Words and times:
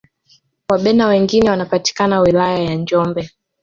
wabena 0.69 1.07
wengine 1.07 1.49
wanapatika 1.49 2.19
wilaya 2.19 2.59
ya 2.59 2.75
njombe 2.75 3.29